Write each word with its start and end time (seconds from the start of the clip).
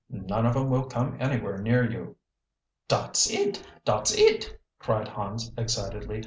"None 0.09 0.47
of 0.47 0.55
'em 0.55 0.71
will 0.71 0.85
come 0.85 1.15
anywhere 1.19 1.59
near 1.59 1.87
you." 1.87 2.15
"Dot's 2.87 3.29
it! 3.29 3.61
Dot's 3.85 4.11
it!" 4.17 4.59
cried 4.79 5.07
Hans 5.09 5.51
excitedly. 5.55 6.19